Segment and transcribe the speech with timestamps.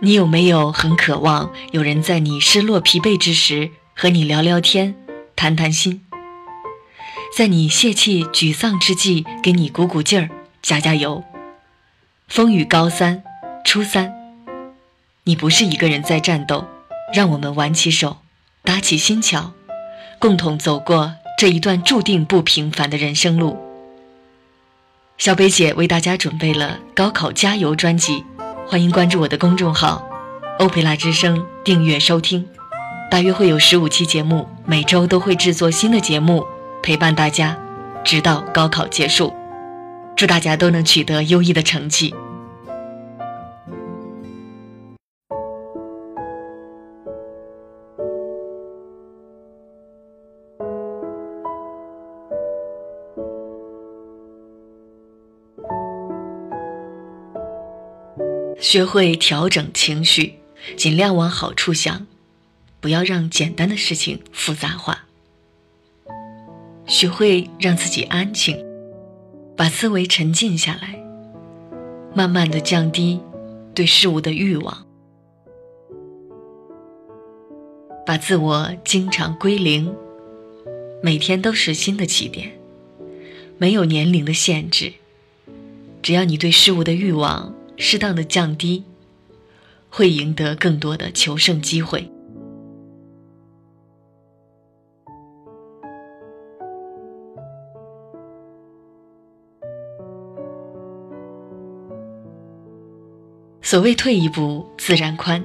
[0.00, 4.94] 你有没有很渴望有人在你失落疲惫之时和你聊聊天、
[5.36, 6.04] 谈谈心？
[7.36, 10.28] 在你泄气沮丧之际，给你鼓鼓劲儿、
[10.62, 11.24] 加加油。
[12.28, 13.22] 风雨高三、
[13.64, 14.12] 初三，
[15.24, 16.66] 你不是一个人在战斗，
[17.14, 18.18] 让我们挽起手，
[18.62, 19.52] 搭起心桥，
[20.18, 23.58] 共同走过这一段注定不平凡的人生路。
[25.16, 28.24] 小北姐为大家准备了高考加油专辑，
[28.66, 30.02] 欢迎关注我的公众号
[30.58, 32.48] “欧佩拉之声”，订阅收听。
[33.10, 36.42] 大约会有十五期节目，每周都会制作新的节目。
[36.82, 37.56] 陪伴大家，
[38.02, 39.34] 直到高考结束。
[40.16, 42.14] 祝大家都能取得优异的成绩。
[58.74, 60.34] 学会调整情绪，
[60.76, 62.08] 尽量往好处想，
[62.80, 65.04] 不要让简单的事情复杂化。
[66.84, 68.58] 学会让自己安静，
[69.56, 71.00] 把思维沉静下来，
[72.16, 73.20] 慢慢的降低
[73.76, 74.84] 对事物的欲望，
[78.04, 79.94] 把自我经常归零，
[81.00, 82.50] 每天都是新的起点，
[83.56, 84.94] 没有年龄的限制，
[86.02, 88.84] 只要你对事物的欲望适当的降低，
[89.90, 92.10] 会赢得更多的求胜机会。
[103.60, 105.42] 所谓退一步自然宽。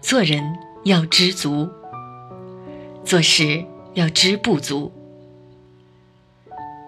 [0.00, 0.42] 做人
[0.84, 1.66] 要知足，
[3.04, 3.64] 做事
[3.94, 4.92] 要知不足，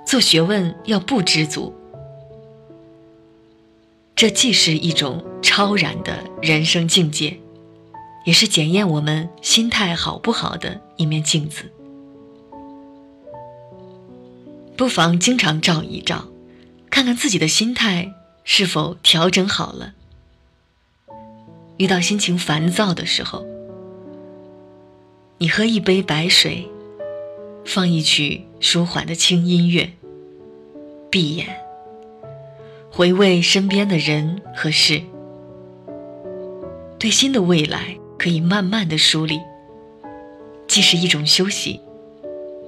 [0.07, 1.75] 做学问要不知足。
[4.17, 7.39] 这既是一种超然的人生境界，
[8.25, 11.71] 也是检验我们心态好不好的一面镜子。
[14.75, 16.29] 不妨经常照一照，
[16.89, 18.13] 看看自己的心态。
[18.49, 19.95] 是否调整好了？
[21.79, 23.45] 遇到心情烦躁的时候，
[25.39, 26.65] 你喝一杯白水，
[27.65, 29.91] 放一曲舒缓的轻音乐，
[31.11, 31.59] 闭眼，
[32.97, 35.03] 回味身边的人和事，
[36.99, 39.39] 对新的未来可以慢慢的梳理，
[40.67, 41.79] 既是一种休息，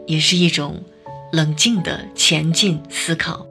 [0.06, 0.82] 也是一种
[1.32, 3.46] 冷静的前进思考。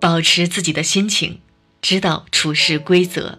[0.00, 1.40] 保持自己的心情，
[1.82, 3.38] 知道处事规则，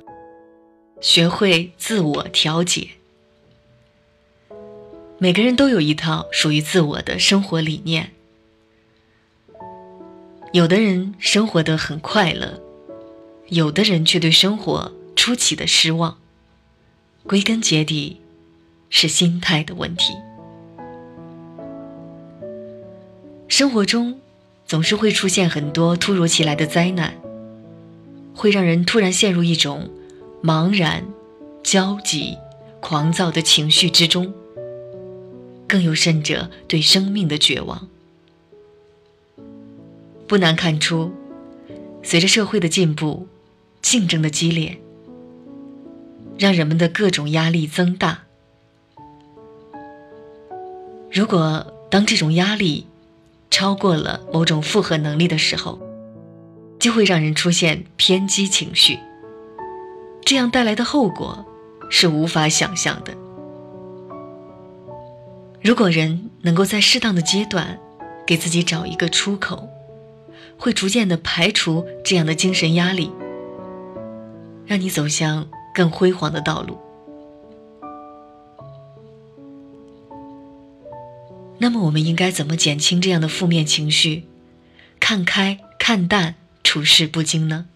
[1.03, 2.87] 学会自我调节。
[5.17, 8.11] 每个人都有一套属于自我的生活理念。
[10.53, 12.61] 有的人生活的很快乐，
[13.49, 16.17] 有的人却对生活出奇的失望。
[17.23, 18.21] 归根结底，
[18.89, 20.13] 是心态的问题。
[23.49, 24.19] 生活中。
[24.65, 27.13] 总是会出现很多突如其来的灾难，
[28.33, 29.91] 会让人突然陷入一种
[30.43, 31.05] 茫然、
[31.63, 32.37] 焦急、
[32.81, 34.33] 狂躁的情绪之中。
[35.65, 37.87] 更有甚者，对生命的绝望。
[40.27, 41.13] 不难看出，
[42.03, 43.27] 随着社会的进步，
[43.81, 44.77] 竞争的激烈，
[46.37, 48.25] 让人们的各种压力增大。
[51.09, 52.85] 如果当这种压力，
[53.49, 55.79] 超过了某种负荷能力的时候，
[56.79, 58.99] 就会让人出现偏激情绪。
[60.25, 61.45] 这样带来的后果
[61.89, 63.13] 是无法想象的。
[65.61, 67.79] 如果人能够在适当的阶段
[68.27, 69.67] 给自己找一个出口，
[70.57, 73.11] 会逐渐的排除这样的精神压力，
[74.65, 76.77] 让你走向更辉煌的道路。
[81.59, 84.25] 那么，我们应该怎么减轻这样的负面情绪，
[84.99, 87.67] 看开、看淡、处事不惊呢？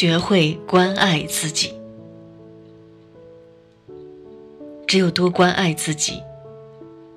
[0.00, 1.74] 学会关爱自己。
[4.86, 6.22] 只有多关爱自己，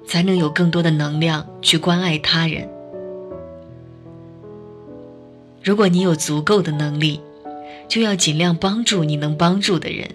[0.06, 2.68] 才能有更多的能量去关爱他人。
[5.64, 7.22] 如果你有足够的能力，
[7.88, 10.10] 就要尽量帮助你能帮助的人。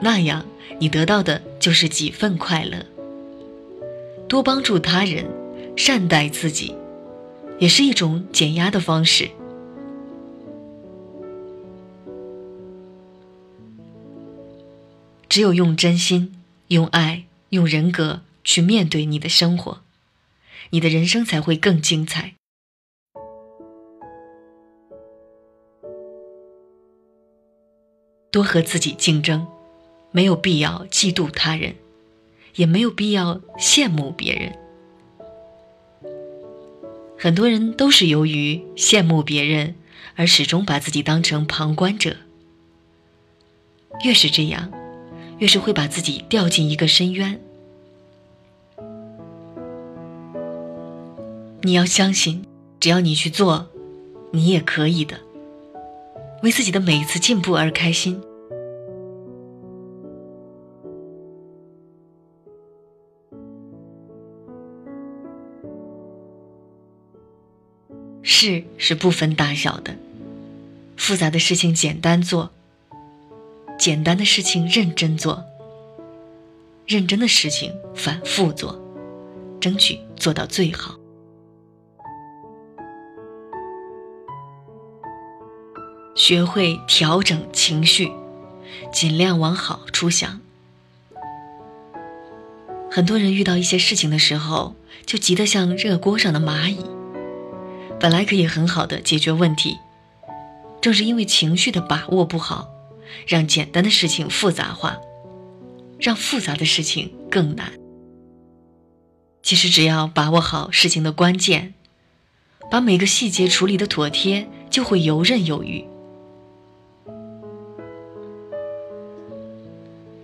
[0.00, 0.46] 那样，
[0.78, 2.86] 你得到的就是几份快乐。
[4.28, 5.26] 多帮助他人，
[5.74, 6.76] 善待自己，
[7.58, 9.28] 也是一种减压的方式。
[15.36, 16.34] 只有用真心、
[16.68, 19.82] 用爱、用人格去面对你的生活，
[20.70, 22.32] 你的人生才会更精彩。
[28.30, 29.46] 多和自己竞争，
[30.10, 31.74] 没有必要嫉妒他人，
[32.54, 34.58] 也没有必要羡慕别人。
[37.18, 39.74] 很多人都是由于羡慕别人，
[40.14, 42.16] 而始终把自己当成旁观者。
[44.02, 44.72] 越是这样，
[45.38, 47.40] 越是会把自己掉进一个深渊。
[51.62, 52.44] 你要相信，
[52.78, 53.66] 只要你去做，
[54.30, 55.20] 你也可以的。
[56.42, 58.20] 为自己的每一次进步而开心。
[68.22, 69.96] 事是不分大小的，
[70.96, 72.50] 复杂的事情简单做，
[73.78, 75.44] 简单的事情认真做，
[76.86, 78.80] 认真的事情反复做，
[79.60, 80.96] 争取做到最好。
[86.14, 88.10] 学会调整情绪，
[88.90, 90.40] 尽量往好处想。
[92.90, 94.74] 很多人遇到一些事情的时候，
[95.04, 96.82] 就急得像热锅上的蚂蚁。
[98.00, 99.78] 本来可以很好的解决问题，
[100.80, 102.70] 正是因为情绪的把握不好，
[103.26, 104.98] 让简单的事情复杂化，
[105.98, 107.72] 让复杂的事情更难。
[109.42, 111.74] 其实只要把握好事情的关键，
[112.70, 115.84] 把每个细节处理的妥帖，就会游刃有余。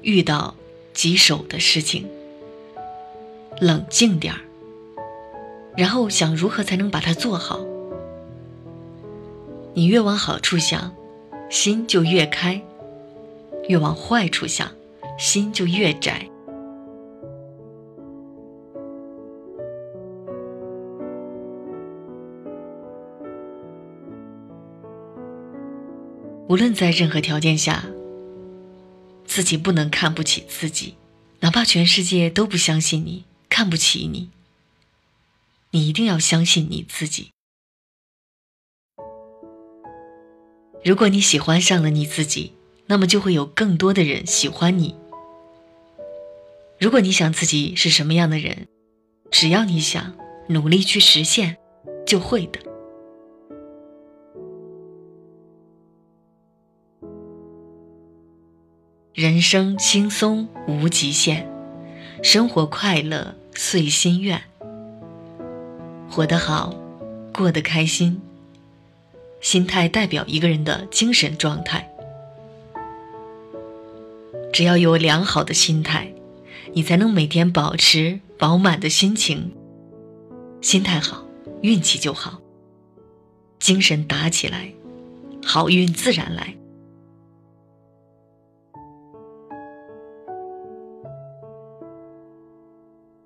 [0.02, 0.56] 遇到
[0.92, 2.08] 棘手的事情，
[3.60, 4.40] 冷静点儿，
[5.76, 7.60] 然后想如何才能把它做好。
[9.74, 10.92] 你越往好处想，
[11.48, 12.60] 心就越开；
[13.68, 14.70] 越往坏处想，
[15.18, 16.28] 心就越窄。
[26.48, 27.84] 无论在任何条件下。
[29.24, 30.94] 自己不能看不起自己，
[31.40, 34.28] 哪怕全世界都不相信你，看不起你，
[35.70, 37.30] 你一定要相信你自己。
[40.84, 42.52] 如果你喜欢上了你自己，
[42.92, 44.94] 那么就会有更多的人喜欢你。
[46.78, 48.66] 如果你想自己是什么样的人，
[49.30, 50.14] 只要你想
[50.48, 51.56] 努力去实现，
[52.06, 52.60] 就会的。
[59.14, 61.50] 人生轻松无极限，
[62.22, 64.42] 生活快乐遂心愿。
[66.10, 66.74] 活得好，
[67.32, 68.20] 过得开心。
[69.40, 71.88] 心态代表一个人的精神状态。
[74.52, 76.12] 只要有良好的心态，
[76.74, 79.50] 你才能每天保持饱满的心情。
[80.60, 81.24] 心态好，
[81.62, 82.40] 运气就好。
[83.58, 84.72] 精神打起来，
[85.44, 86.54] 好运自然来。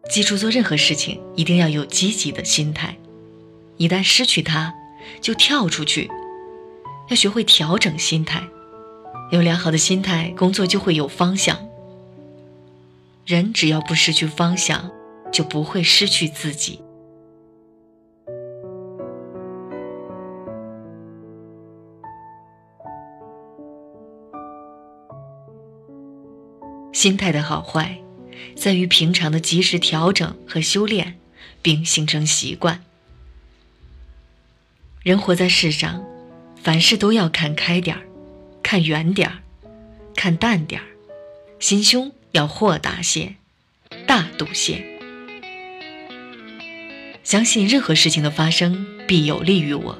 [0.08, 2.96] 记住，做任何事情一定要有积极的心态。
[3.76, 4.72] 一旦失去它，
[5.20, 6.08] 就跳出去。
[7.08, 8.48] 要学会调整心态，
[9.30, 11.58] 有良好的心态，工作就会有方向。
[13.24, 14.90] 人只要不失去方向，
[15.32, 16.80] 就不会失去自己。
[26.92, 27.98] 心态的好坏。
[28.54, 31.18] 在于平常的及时调整和修炼，
[31.62, 32.82] 并形成习惯。
[35.02, 36.04] 人活在世上，
[36.62, 38.02] 凡事都要看开点儿，
[38.68, 39.38] 看远点儿，
[40.16, 40.86] 看淡点儿，
[41.60, 43.36] 心胸要豁达些，
[44.08, 44.84] 大度些。
[47.22, 49.96] 相信任何事情的发生必有利于我，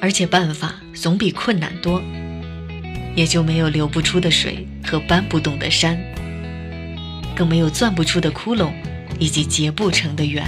[0.00, 2.02] 而且办法总比困难多，
[3.14, 6.02] 也就没有流不出的水和搬不动的山。
[7.36, 8.72] 更没有钻不出的窟窿，
[9.18, 10.42] 以及结不成的缘。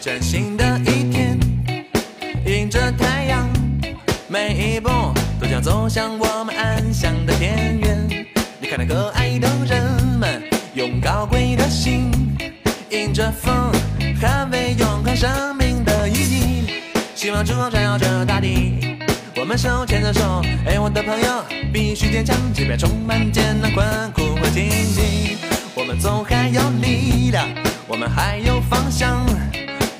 [0.00, 1.38] 崭新的一天，
[2.44, 3.48] 迎着太阳，
[4.26, 4.90] 每一步
[5.54, 8.08] 要走向我们安详的田园。
[8.58, 9.84] 你看那可爱的人
[10.18, 10.42] 们，
[10.74, 12.10] 用高贵的心，
[12.90, 13.70] 迎着风，
[14.20, 16.82] 捍卫永恒生命的意义。
[17.14, 18.98] 希望之光照耀着大地，
[19.36, 25.38] 我们手牵着手，哎，我的朋友，必须坚强，即便充满艰难困苦和荆棘。
[25.76, 27.46] 我们总还有力量，
[27.86, 29.24] 我们还有方向，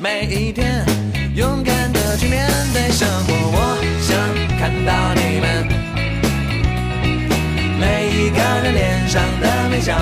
[0.01, 0.74] 每一天
[8.63, 9.95] 人脸上的微笑。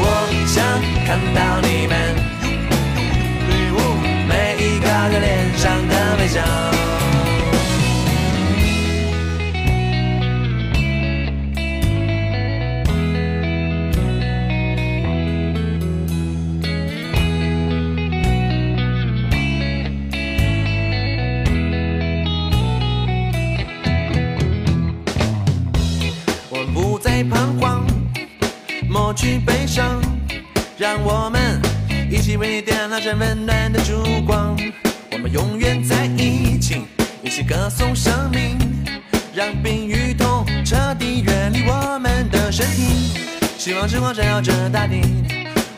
[0.00, 0.04] 我
[0.46, 0.64] 想
[1.06, 1.92] 看到你们
[4.28, 6.93] 每一个人脸上的微笑。
[32.64, 34.56] 点亮这温暖的烛光。
[35.12, 36.82] 我们永远在一起，
[37.22, 38.58] 一起歌颂生命，
[39.34, 43.20] 让病与痛彻底远离我们的身体。
[43.58, 45.00] 希望之光照耀着大地，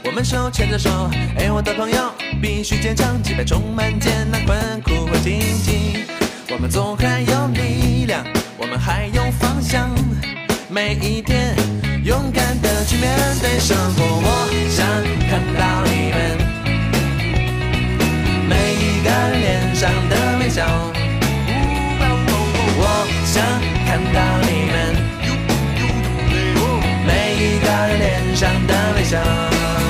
[0.04, 6.04] 我们手牵着手，哎，我的朋友，必须坚强，即便充满艰难、困苦和荆棘。
[6.50, 8.24] 我们总还有力量，
[8.56, 9.90] 我们还有方向。
[10.68, 11.54] 每一天
[12.04, 13.08] 勇敢的去面
[13.40, 14.04] 对生活。
[14.22, 14.86] 我想
[15.28, 16.45] 看到你们
[19.06, 20.66] 个人脸上的微笑。
[22.78, 22.84] 我
[23.24, 23.34] 想
[23.86, 24.74] 看到你们
[27.06, 29.85] 每一个人脸上的微笑。